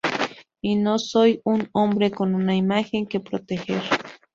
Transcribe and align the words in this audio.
Y 0.63 0.77
no 0.77 0.97
soy 0.97 1.41
un 1.43 1.69
nombre 1.75 2.09
con 2.09 2.33
una 2.33 2.55
imagen 2.55 3.05
que 3.05 3.19
proteger. 3.19 3.83